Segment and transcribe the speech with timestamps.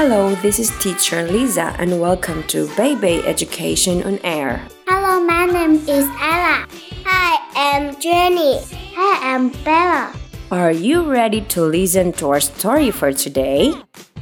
[0.00, 4.66] Hello, this is teacher Liza and welcome to Baby Education on Air.
[4.88, 6.64] Hello, my name is Ella.
[7.04, 8.60] Hi, I'm Jenny.
[8.96, 10.10] Hi, I'm Bella.
[10.50, 13.74] Are you ready to listen to our story for today?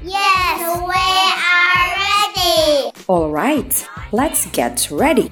[0.02, 0.98] Yes, we
[1.46, 2.91] are ready.
[3.06, 3.70] All right,
[4.10, 5.30] let's get ready.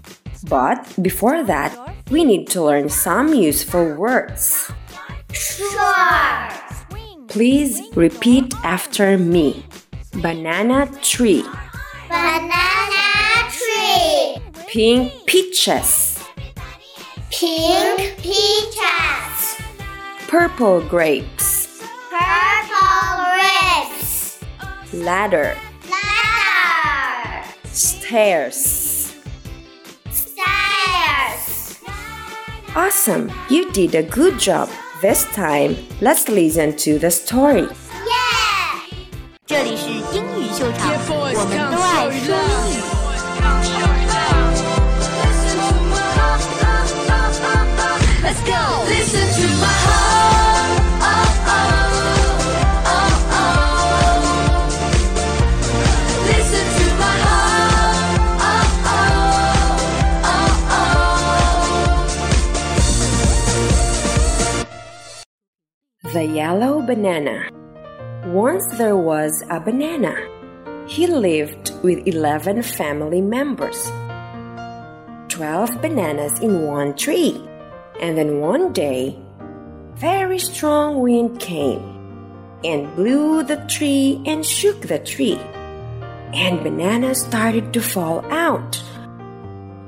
[0.48, 1.74] But before that,
[2.08, 4.70] we need to learn some useful words.
[5.32, 6.48] Sure.
[7.26, 9.66] Please repeat after me.
[10.22, 11.44] Banana tree,
[12.08, 14.36] Banana tree.
[14.66, 16.18] pink peaches,
[17.30, 19.56] Pink peaches.
[20.28, 24.40] purple grapes, Purple grapes.
[24.92, 25.56] ladder,
[25.90, 27.48] Ladder.
[27.72, 29.14] stairs.
[30.10, 31.78] Stairs.
[32.74, 34.70] Awesome, you did a good job.
[35.02, 37.68] This time, let's listen to the story.
[40.15, 40.15] Yeah.
[40.15, 42.79] 这里是英语秀场，我们都爱说英语。
[48.23, 48.61] Let's go.
[48.87, 50.79] Listen to my heart.
[51.01, 51.09] Oh,
[51.47, 51.59] oh,
[52.87, 53.43] oh, oh.
[56.27, 58.07] Listen to my heart.
[58.39, 58.99] Oh, oh,
[60.23, 60.49] oh,
[66.03, 66.13] oh.
[66.13, 67.37] The Yellow Banana.
[68.26, 70.12] Once there was a banana.
[70.88, 73.80] He lived with 11 family members.
[75.28, 77.40] 12 bananas in one tree.
[78.00, 79.16] And then one day,
[79.94, 81.78] very strong wind came
[82.64, 85.38] and blew the tree and shook the tree.
[86.34, 88.82] And bananas started to fall out.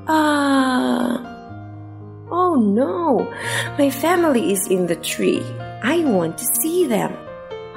[0.07, 1.19] Ah!
[2.31, 3.29] Oh no!
[3.77, 5.43] My family is in the tree.
[5.83, 7.13] I want to see them.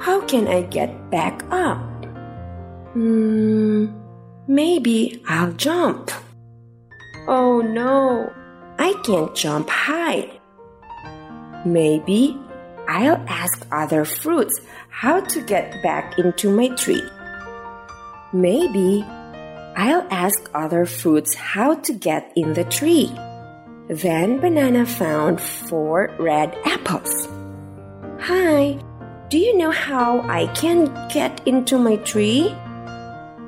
[0.02, 1.78] How can I get back up?
[2.92, 3.86] Hmm,
[4.48, 6.10] maybe I'll jump.
[7.28, 8.32] Oh no,
[8.80, 10.28] I can't jump high.
[11.64, 12.36] Maybe
[12.88, 14.60] I'll ask other fruits
[14.91, 17.06] how to get back into my tree.
[18.32, 19.04] Maybe
[19.76, 23.14] I'll ask other fruits how to get in the tree.
[23.86, 27.28] Then Banana found four red apples.
[28.18, 28.80] Hi,
[29.32, 32.54] do you know how I can get into my tree?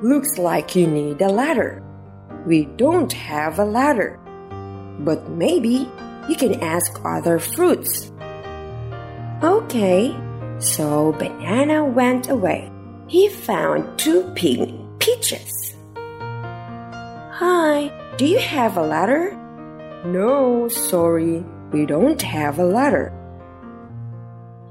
[0.01, 1.83] Looks like you need a ladder.
[2.47, 4.19] We don't have a ladder.
[5.01, 5.87] But maybe
[6.27, 8.11] you can ask other fruits.
[9.43, 10.17] Okay,
[10.59, 12.73] so Banana went away.
[13.07, 15.75] He found two pink peaches.
[17.37, 19.37] Hi, do you have a ladder?
[20.07, 23.13] No, sorry, we don't have a ladder.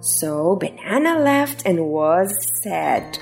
[0.04, 3.18] So Banana left and was sad.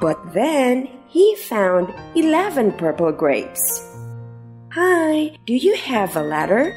[0.00, 3.60] But then he found 11 purple grapes.
[4.72, 6.72] Hi, do you have a ladder?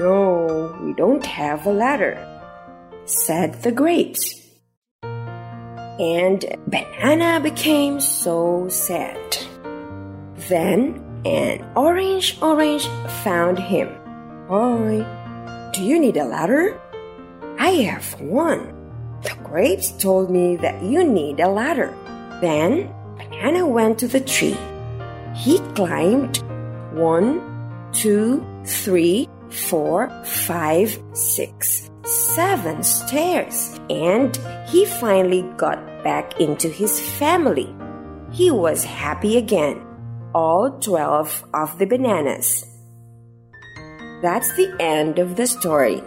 [0.00, 2.16] No, we don't have a ladder,
[3.04, 4.40] said the grapes.
[5.02, 9.36] And Banana became so sad.
[10.48, 12.88] Then an orange orange
[13.22, 13.88] found him.
[14.48, 15.04] Hi,
[15.72, 16.80] do you need a ladder?
[17.58, 18.74] I have one.
[19.22, 21.94] The grapes told me that you need a ladder.
[22.40, 24.56] Then Banana went to the tree.
[25.36, 26.38] He climbed
[26.92, 27.40] one,
[27.92, 37.72] two, three, four, five, six, seven stairs, and he finally got back into his family.
[38.32, 39.86] He was happy again.
[40.34, 42.69] All 12 of the bananas.
[44.22, 46.02] That's the end of the story.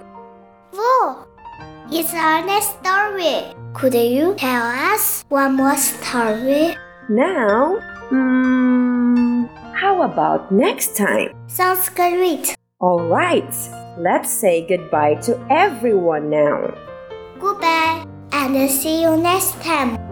[0.74, 1.26] Whoa!
[1.90, 3.54] It's our next story.
[3.74, 6.78] Could you tell us one more story?
[7.10, 11.34] Now, hmm, how about next time?
[11.48, 12.56] Sounds great.
[12.82, 13.54] Alright,
[13.98, 16.74] let's say goodbye to everyone now.
[17.40, 20.03] Goodbye and see you next time.